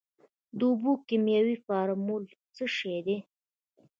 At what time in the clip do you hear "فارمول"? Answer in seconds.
1.65-2.23